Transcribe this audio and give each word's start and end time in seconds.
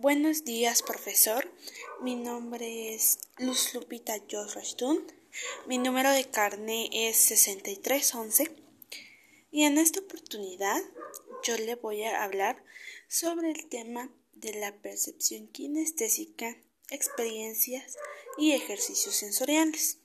Buenos 0.00 0.44
días, 0.44 0.82
profesor. 0.82 1.52
Mi 2.02 2.14
nombre 2.14 2.94
es 2.94 3.18
Luz 3.36 3.74
Lupita 3.74 4.14
Josrashtun. 4.30 5.04
Mi 5.66 5.76
número 5.76 6.12
de 6.12 6.24
carne 6.30 6.88
es 6.92 7.16
6311. 7.16 8.48
Y 9.50 9.64
en 9.64 9.76
esta 9.76 9.98
oportunidad 9.98 10.80
yo 11.42 11.58
le 11.58 11.74
voy 11.74 12.04
a 12.04 12.22
hablar 12.22 12.62
sobre 13.08 13.50
el 13.50 13.68
tema 13.68 14.08
de 14.34 14.54
la 14.54 14.72
percepción 14.76 15.48
kinestésica, 15.48 16.56
experiencias 16.90 17.96
y 18.38 18.52
ejercicios 18.52 19.16
sensoriales. 19.16 19.98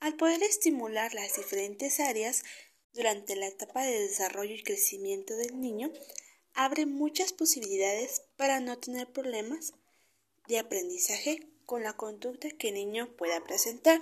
Al 0.00 0.16
poder 0.16 0.42
estimular 0.42 1.12
las 1.12 1.36
diferentes 1.36 2.00
áreas 2.00 2.42
durante 2.94 3.36
la 3.36 3.46
etapa 3.46 3.84
de 3.84 4.08
desarrollo 4.08 4.54
y 4.54 4.62
crecimiento 4.62 5.36
del 5.36 5.60
niño, 5.60 5.92
abre 6.54 6.86
muchas 6.86 7.32
posibilidades 7.32 8.22
para 8.36 8.60
no 8.60 8.78
tener 8.78 9.10
problemas 9.10 9.74
de 10.48 10.58
aprendizaje 10.58 11.48
con 11.66 11.82
la 11.82 11.94
conducta 11.94 12.48
que 12.50 12.68
el 12.68 12.74
niño 12.74 13.14
pueda 13.16 13.42
presentar. 13.42 14.00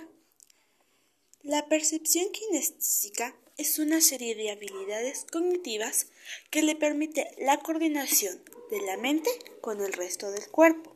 La 1.41 1.67
percepción 1.67 2.31
kinestésica 2.31 3.35
es 3.57 3.79
una 3.79 4.01
serie 4.01 4.35
de 4.35 4.51
habilidades 4.51 5.25
cognitivas 5.31 6.07
que 6.49 6.61
le 6.61 6.75
permite 6.75 7.29
la 7.37 7.59
coordinación 7.59 8.43
de 8.69 8.81
la 8.81 8.97
mente 8.97 9.29
con 9.61 9.81
el 9.81 9.93
resto 9.93 10.31
del 10.31 10.49
cuerpo, 10.49 10.95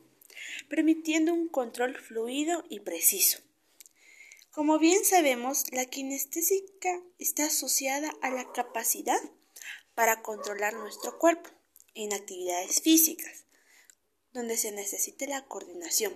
permitiendo 0.70 1.34
un 1.34 1.50
control 1.50 1.98
fluido 1.98 2.64
y 2.70 2.80
preciso. 2.80 3.40
Como 4.52 4.80
bien 4.80 5.06
sabemos, 5.06 5.72
la 5.72 5.86
kinestésica 5.86 7.02
está 7.20 7.46
asociada 7.46 8.12
a 8.22 8.32
la 8.32 8.52
capacidad 8.54 9.20
para 9.98 10.22
controlar 10.22 10.76
nuestro 10.76 11.18
cuerpo 11.18 11.50
en 11.96 12.14
actividades 12.14 12.82
físicas, 12.84 13.46
donde 14.32 14.56
se 14.56 14.72
necesite 14.72 15.26
la 15.26 15.44
coordinación, 15.46 16.16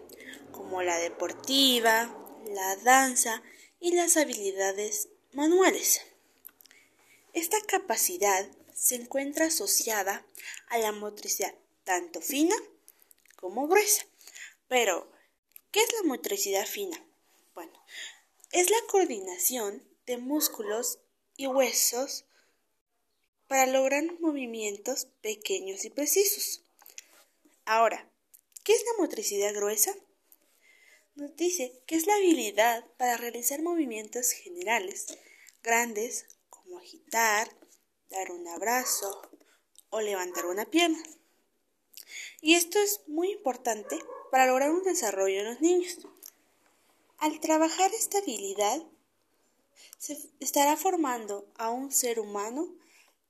como 0.52 0.84
la 0.84 1.00
deportiva, 1.00 2.16
la 2.46 2.76
danza 2.76 3.42
y 3.80 3.96
las 3.96 4.18
habilidades 4.18 5.10
manuales. 5.32 6.02
Esta 7.34 7.60
capacidad 7.62 8.48
se 8.76 8.98
encuentra 8.98 9.48
asociada 9.48 10.28
a 10.68 10.78
la 10.78 10.92
motricidad 10.92 11.56
tanto 11.84 12.22
fina 12.22 12.56
como 13.36 13.68
gruesa. 13.68 14.06
Pero, 14.68 15.12
¿qué 15.72 15.80
es 15.82 15.92
la 15.94 16.04
motricidad 16.04 16.68
fina? 16.68 17.04
Bueno, 17.56 17.84
es 18.52 18.70
la 18.70 18.78
coordinación 18.92 19.84
de 20.06 20.20
músculos 20.20 21.00
y 21.36 21.48
huesos 21.48 22.26
para 23.52 23.66
lograr 23.66 24.06
movimientos 24.22 25.08
pequeños 25.20 25.84
y 25.84 25.90
precisos. 25.90 26.64
Ahora, 27.66 28.10
¿qué 28.64 28.72
es 28.72 28.82
la 28.86 29.04
motricidad 29.04 29.54
gruesa? 29.54 29.94
Nos 31.16 31.36
dice 31.36 31.74
que 31.86 31.98
es 31.98 32.08
la 32.08 32.16
habilidad 32.16 32.86
para 32.96 33.18
realizar 33.18 33.62
movimientos 33.62 34.32
generales, 34.32 35.18
grandes, 35.64 36.28
como 36.50 36.78
agitar, 36.78 37.54
dar 38.10 38.32
un 38.32 38.48
abrazo 38.48 39.22
o 39.90 40.00
levantar 40.00 40.46
una 40.46 40.64
pierna. 40.64 41.04
Y 42.40 42.56
esto 42.56 42.80
es 42.80 43.02
muy 43.08 43.34
importante 43.34 44.00
para 44.32 44.48
lograr 44.48 44.72
un 44.72 44.84
desarrollo 44.84 45.42
en 45.42 45.48
los 45.48 45.60
niños. 45.60 45.98
Al 47.18 47.42
trabajar 47.42 47.94
esta 47.94 48.20
habilidad, 48.20 48.82
se 49.98 50.18
estará 50.40 50.78
formando 50.78 51.52
a 51.58 51.70
un 51.70 51.92
ser 51.92 52.22
humano 52.22 52.80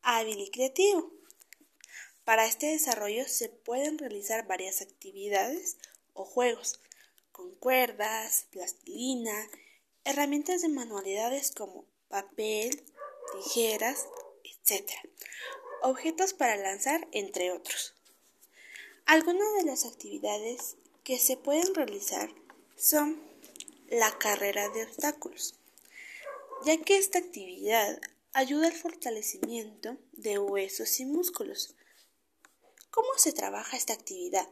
hábil 0.02 0.40
y 0.40 0.50
creativo. 0.50 1.12
Para 2.24 2.46
este 2.46 2.68
desarrollo 2.68 3.28
se 3.28 3.50
pueden 3.50 3.98
realizar 3.98 4.48
varias 4.48 4.82
actividades 4.82 5.78
o 6.14 6.26
juegos 6.26 6.80
con 7.32 7.56
cuerdas, 7.56 8.48
plastilina, 8.52 9.50
herramientas 10.04 10.62
de 10.62 10.70
manualidades 10.70 11.52
como 11.52 11.86
papel, 12.08 12.84
tijeras, 13.34 14.08
etc. 14.44 14.92
Objetos 15.82 16.34
para 16.34 16.58
lanzar, 16.58 17.08
entre 17.12 17.52
otros. 17.52 17.96
Algunas 19.06 19.54
de 19.58 19.66
las 19.66 19.86
actividades 19.86 20.78
que 21.04 21.18
se 21.18 21.38
pueden 21.38 21.74
realizar 21.74 22.30
son 22.78 23.22
la 23.90 24.18
carrera 24.18 24.70
de 24.70 24.84
obstáculos, 24.84 25.56
ya 26.66 26.78
que 26.78 26.98
esta 26.98 27.20
actividad 27.20 28.00
ayuda 28.34 28.68
al 28.68 28.74
fortalecimiento 28.74 29.98
de 30.14 30.40
huesos 30.40 31.00
y 31.00 31.06
músculos. 31.06 31.76
¿Cómo 32.90 33.10
se 33.18 33.34
trabaja 33.34 33.78
esta 33.78 33.94
actividad? 33.94 34.48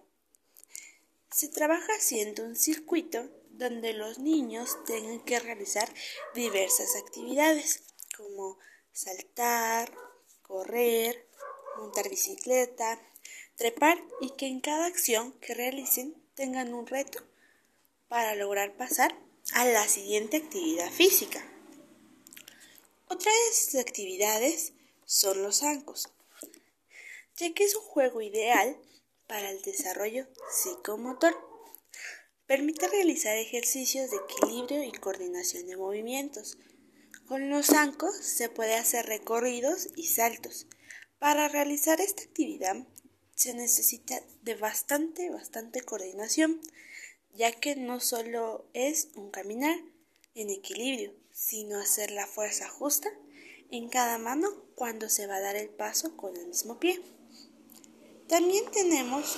Se 1.32 1.48
trabaja 1.48 1.94
haciendo 1.94 2.44
un 2.44 2.56
circuito 2.56 3.30
donde 3.52 3.94
los 3.94 4.20
niños 4.20 4.78
tengan 4.86 5.24
que 5.24 5.40
realizar 5.40 5.94
diversas 6.34 6.96
actividades 6.96 7.84
como 8.16 8.58
saltar, 8.92 9.94
correr, 10.42 11.28
montar 11.78 12.10
bicicleta, 12.10 13.00
trepar 13.56 14.02
y 14.22 14.32
que 14.32 14.48
en 14.48 14.62
cada 14.62 14.86
acción 14.86 15.34
que 15.40 15.54
realicen 15.54 16.16
tengan 16.36 16.74
un 16.74 16.88
reto 16.88 17.24
para 18.08 18.36
lograr 18.36 18.76
pasar 18.76 19.16
a 19.54 19.66
la 19.66 19.88
siguiente 19.88 20.38
actividad 20.38 20.90
física. 20.90 21.44
Otras 23.12 23.74
actividades 23.74 24.74
son 25.03 25.42
los 25.42 25.62
zancos, 25.62 26.09
ya 27.38 27.52
que 27.56 27.64
es 27.64 27.75
un 27.75 27.81
juego 27.81 28.22
ideal 28.22 28.78
para 29.25 29.50
el 29.50 29.64
desarrollo 29.64 30.28
psicomotor. 30.52 31.36
Permite 32.46 32.88
realizar 32.88 33.36
ejercicios 33.36 34.12
de 34.12 34.18
equilibrio 34.18 34.84
y 34.84 34.92
coordinación 34.92 35.66
de 35.66 35.75
movimientos. 35.75 36.59
Con 37.28 37.50
los 37.50 37.66
zancos 37.66 38.16
se 38.16 38.48
puede 38.48 38.75
hacer 38.75 39.08
recorridos 39.08 39.88
y 39.96 40.06
saltos. 40.06 40.68
Para 41.18 41.48
realizar 41.48 42.00
esta 42.02 42.22
actividad 42.22 42.78
se 43.34 43.56
necesita 43.56 44.22
de 44.44 44.53
bastante, 44.53 45.31
bastante 45.31 45.81
coordinación, 45.81 46.62
ya 47.34 47.52
que 47.53 47.75
no 47.75 48.02
solo 48.02 48.69
es 48.74 49.08
un 49.16 49.31
caminar 49.31 49.80
en 50.36 50.52
equilibrio, 50.52 51.16
sino 51.40 51.80
hacer 51.80 52.12
la 52.12 52.28
fuerza 52.28 52.68
justa 52.68 53.10
en 53.72 53.88
cada 53.88 54.18
mano 54.18 54.50
cuando 54.76 55.08
se 55.08 55.26
va 55.26 55.38
a 55.38 55.42
dar 55.42 55.56
el 55.56 55.70
paso 55.70 56.18
con 56.18 56.36
el 56.36 56.48
mismo 56.48 56.80
pie. 56.80 57.02
También 58.28 58.70
tenemos 58.72 59.38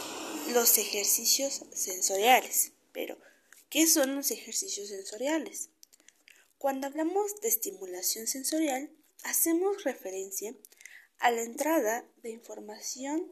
los 0.51 0.79
ejercicios 0.79 1.63
sensoriales, 1.71 2.71
pero 2.91 3.17
¿qué 3.69 3.85
son 3.85 4.15
los 4.15 4.31
ejercicios 4.31 4.89
sensoriales? 4.89 5.69
Cuando 6.57 6.87
hablamos 6.87 7.39
de 7.41 7.49
estimulación 7.49 8.25
sensorial, 8.25 8.89
hacemos 9.23 9.83
referencia 9.83 10.55
a 11.19 11.29
la 11.29 11.43
entrada 11.43 12.03
de 12.23 12.31
información 12.31 13.31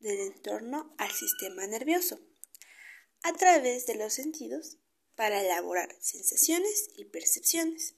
del 0.00 0.18
entorno 0.18 0.92
al 0.98 1.12
sistema 1.12 1.68
nervioso 1.68 2.18
a 3.22 3.32
través 3.32 3.86
de 3.86 3.94
los 3.94 4.12
sentidos 4.12 4.78
para 5.22 5.40
elaborar 5.40 5.94
sensaciones 6.00 6.90
y 6.96 7.04
percepciones. 7.04 7.94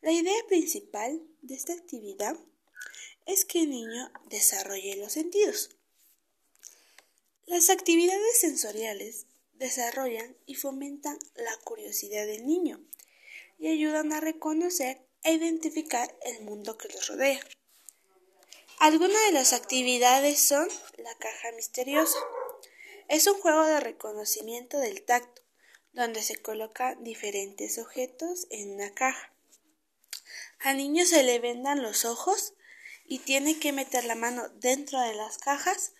La 0.00 0.12
idea 0.12 0.46
principal 0.46 1.20
de 1.42 1.56
esta 1.56 1.72
actividad 1.72 2.36
es 3.26 3.44
que 3.44 3.62
el 3.62 3.70
niño 3.70 4.08
desarrolle 4.30 4.94
los 4.94 5.14
sentidos. 5.14 5.70
Las 7.46 7.68
actividades 7.68 8.38
sensoriales 8.38 9.26
desarrollan 9.54 10.36
y 10.46 10.54
fomentan 10.54 11.18
la 11.34 11.56
curiosidad 11.64 12.26
del 12.28 12.46
niño 12.46 12.80
y 13.58 13.66
ayudan 13.66 14.12
a 14.12 14.20
reconocer 14.20 15.00
e 15.24 15.32
identificar 15.32 16.16
el 16.22 16.44
mundo 16.44 16.78
que 16.78 16.90
los 16.90 17.08
rodea. 17.08 17.40
Algunas 18.78 19.20
de 19.26 19.32
las 19.32 19.52
actividades 19.52 20.38
son 20.38 20.68
la 20.98 21.16
caja 21.16 21.50
misteriosa. 21.56 22.20
Es 23.08 23.26
un 23.26 23.40
juego 23.40 23.64
de 23.64 23.80
reconocimiento 23.80 24.78
del 24.78 25.02
tacto 25.02 25.47
donde 25.92 26.22
se 26.22 26.36
colocan 26.36 27.02
diferentes 27.02 27.78
objetos 27.78 28.46
en 28.50 28.72
una 28.72 28.94
caja. 28.94 29.32
Al 30.60 30.76
niño 30.76 31.04
se 31.06 31.22
le 31.22 31.38
vendan 31.38 31.82
los 31.82 32.04
ojos 32.04 32.54
y 33.04 33.20
tiene 33.20 33.58
que 33.58 33.72
meter 33.72 34.04
la 34.04 34.14
mano 34.14 34.48
dentro 34.50 35.00
de 35.00 35.14
las 35.14 35.38
cajas 35.38 35.92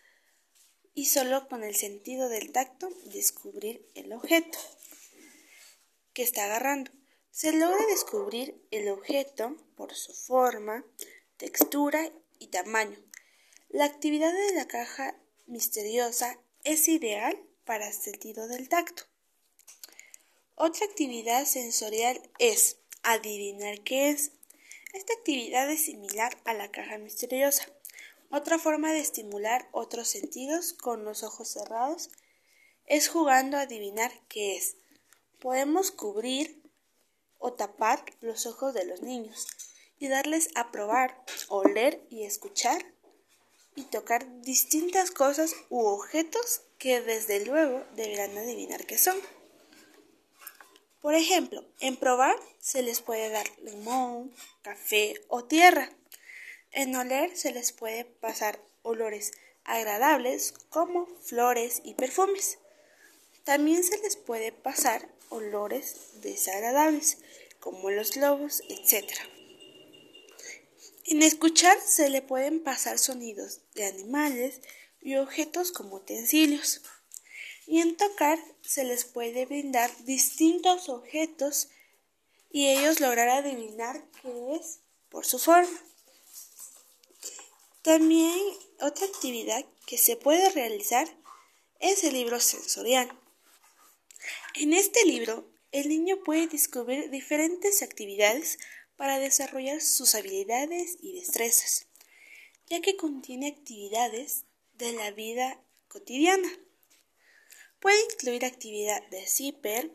y 0.94 1.06
solo 1.06 1.48
con 1.48 1.62
el 1.62 1.76
sentido 1.76 2.28
del 2.28 2.52
tacto 2.52 2.88
descubrir 3.04 3.88
el 3.94 4.12
objeto 4.12 4.58
que 6.12 6.22
está 6.22 6.44
agarrando. 6.44 6.90
Se 7.30 7.52
logra 7.52 7.86
descubrir 7.86 8.60
el 8.72 8.88
objeto 8.88 9.56
por 9.76 9.94
su 9.94 10.12
forma, 10.12 10.84
textura 11.36 12.10
y 12.40 12.48
tamaño. 12.48 12.98
La 13.68 13.84
actividad 13.84 14.32
de 14.32 14.54
la 14.54 14.66
caja 14.66 15.14
misteriosa 15.46 16.40
es 16.64 16.88
ideal 16.88 17.40
para 17.64 17.86
el 17.86 17.94
sentido 17.94 18.48
del 18.48 18.68
tacto. 18.68 19.04
Otra 20.60 20.86
actividad 20.86 21.44
sensorial 21.44 22.20
es 22.40 22.78
adivinar 23.04 23.80
qué 23.84 24.10
es. 24.10 24.32
Esta 24.92 25.12
actividad 25.12 25.70
es 25.70 25.84
similar 25.84 26.36
a 26.44 26.52
la 26.52 26.72
caja 26.72 26.98
misteriosa. 26.98 27.64
Otra 28.32 28.58
forma 28.58 28.92
de 28.92 28.98
estimular 28.98 29.68
otros 29.70 30.08
sentidos 30.08 30.72
con 30.72 31.04
los 31.04 31.22
ojos 31.22 31.48
cerrados 31.48 32.10
es 32.86 33.06
jugando 33.06 33.56
a 33.56 33.62
adivinar 33.62 34.10
qué 34.28 34.56
es. 34.56 34.74
Podemos 35.38 35.92
cubrir 35.92 36.60
o 37.38 37.52
tapar 37.52 38.04
los 38.20 38.44
ojos 38.46 38.74
de 38.74 38.84
los 38.84 39.00
niños 39.00 39.46
y 40.00 40.08
darles 40.08 40.48
a 40.56 40.72
probar, 40.72 41.24
oler 41.46 42.04
y 42.10 42.24
escuchar 42.24 42.84
y 43.76 43.84
tocar 43.84 44.40
distintas 44.40 45.12
cosas 45.12 45.54
u 45.68 45.86
objetos 45.86 46.62
que 46.78 47.00
desde 47.00 47.46
luego 47.46 47.84
deberán 47.94 48.36
adivinar 48.36 48.86
qué 48.86 48.98
son. 48.98 49.16
Por 51.00 51.14
ejemplo, 51.14 51.64
en 51.80 51.96
probar 51.96 52.36
se 52.60 52.82
les 52.82 53.00
puede 53.00 53.30
dar 53.30 53.46
limón, 53.62 54.34
café 54.62 55.14
o 55.28 55.44
tierra. 55.44 55.90
En 56.72 56.94
oler 56.96 57.36
se 57.36 57.52
les 57.52 57.72
puede 57.72 58.04
pasar 58.04 58.60
olores 58.82 59.32
agradables 59.64 60.54
como 60.70 61.06
flores 61.22 61.80
y 61.84 61.94
perfumes. 61.94 62.58
También 63.44 63.84
se 63.84 63.98
les 63.98 64.16
puede 64.16 64.50
pasar 64.50 65.08
olores 65.28 65.96
desagradables 66.22 67.18
como 67.60 67.90
los 67.90 68.16
lobos, 68.16 68.62
etc. 68.68 69.06
En 71.04 71.22
escuchar 71.22 71.78
se 71.80 72.10
le 72.10 72.22
pueden 72.22 72.62
pasar 72.62 72.98
sonidos 72.98 73.60
de 73.74 73.84
animales 73.84 74.60
y 75.00 75.16
objetos 75.16 75.72
como 75.72 75.96
utensilios. 75.96 76.82
Y 77.68 77.80
en 77.80 77.98
tocar 77.98 78.38
se 78.62 78.82
les 78.82 79.04
puede 79.04 79.44
brindar 79.44 79.90
distintos 80.04 80.88
objetos 80.88 81.68
y 82.50 82.68
ellos 82.68 82.98
lograr 82.98 83.28
adivinar 83.28 84.02
qué 84.22 84.56
es 84.56 84.80
por 85.10 85.26
su 85.26 85.38
forma. 85.38 85.78
También 87.82 88.40
otra 88.80 89.06
actividad 89.06 89.66
que 89.86 89.98
se 89.98 90.16
puede 90.16 90.48
realizar 90.50 91.08
es 91.78 92.02
el 92.04 92.14
libro 92.14 92.40
sensorial. 92.40 93.10
En 94.54 94.72
este 94.72 95.04
libro, 95.04 95.46
el 95.70 95.90
niño 95.90 96.24
puede 96.24 96.46
descubrir 96.46 97.10
diferentes 97.10 97.82
actividades 97.82 98.58
para 98.96 99.18
desarrollar 99.18 99.82
sus 99.82 100.14
habilidades 100.14 100.96
y 101.02 101.12
destrezas, 101.20 101.86
ya 102.66 102.80
que 102.80 102.96
contiene 102.96 103.48
actividades 103.48 104.44
de 104.78 104.92
la 104.92 105.10
vida 105.10 105.62
cotidiana. 105.88 106.48
Puede 107.80 108.02
incluir 108.12 108.44
actividad 108.44 109.06
de 109.08 109.26
zipper, 109.26 109.90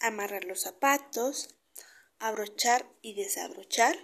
amarrar 0.00 0.44
los 0.44 0.60
zapatos, 0.60 1.54
abrochar 2.18 2.86
y 3.00 3.14
desabrochar, 3.14 3.98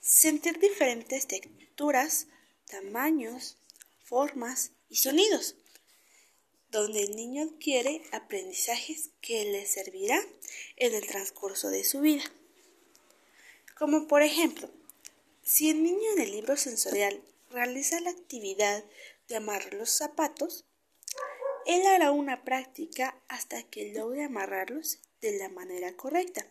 sentir 0.00 0.58
diferentes 0.58 1.26
texturas, 1.26 2.26
tamaños, 2.66 3.58
formas 4.02 4.72
y 4.88 4.96
sonidos, 4.96 5.54
donde 6.70 7.02
el 7.02 7.14
niño 7.14 7.44
adquiere 7.44 8.02
aprendizajes 8.12 9.10
que 9.20 9.44
le 9.44 9.64
servirá 9.66 10.20
en 10.76 10.94
el 10.94 11.06
transcurso 11.06 11.70
de 11.70 11.84
su 11.84 12.00
vida. 12.00 12.24
Como 13.76 14.08
por 14.08 14.22
ejemplo, 14.22 14.68
si 15.42 15.70
el 15.70 15.82
niño 15.82 16.12
en 16.16 16.22
el 16.22 16.32
libro 16.32 16.56
sensorial 16.56 17.22
realiza 17.50 18.00
la 18.00 18.10
actividad 18.10 18.84
de 19.28 19.36
amarrar 19.36 19.74
los 19.74 19.90
zapatos, 19.90 20.64
él 21.66 21.86
hará 21.86 22.10
una 22.10 22.44
práctica 22.44 23.20
hasta 23.28 23.62
que 23.62 23.92
logre 23.92 24.24
amarrarlos 24.24 24.98
de 25.20 25.38
la 25.38 25.48
manera 25.48 25.94
correcta, 25.96 26.46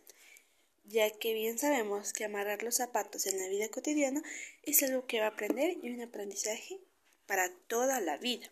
ya 0.86 1.10
que 1.10 1.34
bien 1.34 1.58
sabemos 1.58 2.14
que 2.14 2.26
amarrar 2.26 2.64
los 2.64 2.76
zapatos 2.76 3.26
en 3.28 3.40
la 3.40 3.48
vida 3.50 3.70
cotidiana 3.70 4.22
es 4.64 4.84
algo 4.84 5.06
que 5.06 5.20
va 5.20 5.28
a 5.28 5.30
aprender 5.30 5.78
y 5.82 5.90
un 5.90 6.02
aprendizaje 6.02 6.80
para 7.26 7.52
toda 7.68 8.00
la 8.00 8.18
vida. 8.18 8.50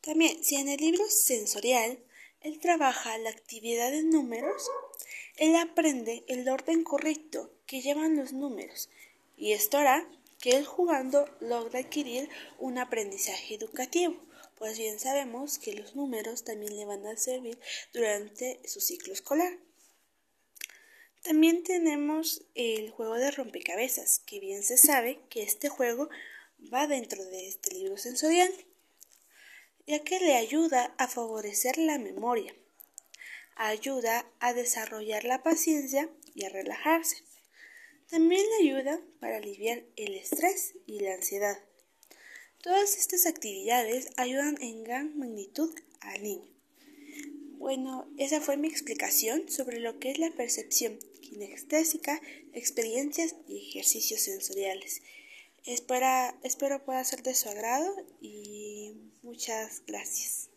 También, 0.00 0.42
si 0.42 0.56
en 0.56 0.68
el 0.68 0.80
libro 0.80 1.08
sensorial 1.08 1.98
él 2.40 2.60
trabaja 2.60 3.18
la 3.18 3.30
actividad 3.30 3.90
de 3.90 4.02
números, 4.02 4.70
él 5.36 5.56
aprende 5.56 6.24
el 6.28 6.48
orden 6.48 6.84
correcto 6.84 7.50
que 7.66 7.80
llevan 7.80 8.16
los 8.16 8.32
números 8.32 8.88
y 9.36 9.52
esto 9.52 9.78
hará 9.78 10.08
que 10.40 10.50
él 10.50 10.64
jugando 10.64 11.28
logre 11.40 11.80
adquirir 11.80 12.28
un 12.58 12.78
aprendizaje 12.78 13.54
educativo, 13.54 14.16
pues 14.56 14.78
bien 14.78 14.98
sabemos 14.98 15.58
que 15.58 15.74
los 15.74 15.94
números 15.94 16.44
también 16.44 16.76
le 16.76 16.84
van 16.84 17.06
a 17.06 17.16
servir 17.16 17.58
durante 17.92 18.60
su 18.68 18.80
ciclo 18.80 19.12
escolar. 19.12 19.58
También 21.22 21.62
tenemos 21.62 22.42
el 22.54 22.90
juego 22.90 23.14
de 23.14 23.30
rompecabezas, 23.30 24.20
que 24.20 24.40
bien 24.40 24.62
se 24.62 24.76
sabe 24.76 25.20
que 25.28 25.42
este 25.42 25.68
juego 25.68 26.08
va 26.72 26.86
dentro 26.86 27.24
de 27.24 27.48
este 27.48 27.74
libro 27.74 27.96
sensorial, 27.96 28.52
ya 29.86 30.02
que 30.04 30.20
le 30.20 30.36
ayuda 30.36 30.94
a 30.98 31.08
favorecer 31.08 31.78
la 31.78 31.98
memoria 31.98 32.54
ayuda 33.56 34.30
a 34.38 34.52
desarrollar 34.52 35.24
la 35.24 35.42
paciencia 35.42 36.10
y 36.34 36.44
a 36.44 36.50
relajarse. 36.50 37.24
También 38.08 38.44
le 38.50 38.68
ayuda 38.68 39.00
para 39.18 39.38
aliviar 39.38 39.82
el 39.96 40.14
estrés 40.14 40.74
y 40.86 41.00
la 41.00 41.14
ansiedad. 41.14 41.58
Todas 42.66 42.98
estas 42.98 43.26
actividades 43.26 44.08
ayudan 44.16 44.60
en 44.60 44.82
gran 44.82 45.16
magnitud 45.16 45.72
al 46.00 46.20
niño. 46.20 46.50
Bueno, 47.58 48.08
esa 48.18 48.40
fue 48.40 48.56
mi 48.56 48.66
explicación 48.66 49.48
sobre 49.48 49.78
lo 49.78 50.00
que 50.00 50.10
es 50.10 50.18
la 50.18 50.32
percepción 50.32 50.98
kinestésica, 51.20 52.20
experiencias 52.54 53.36
y 53.46 53.68
ejercicios 53.68 54.22
sensoriales. 54.22 55.00
espero 55.64 56.84
pueda 56.84 57.04
ser 57.04 57.22
de 57.22 57.36
su 57.36 57.48
agrado 57.48 58.04
y 58.20 58.96
muchas 59.22 59.84
gracias. 59.86 60.50